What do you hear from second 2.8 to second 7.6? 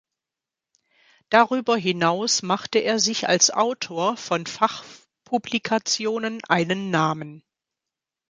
sich als Autor von Fachpublikationen einen Namen.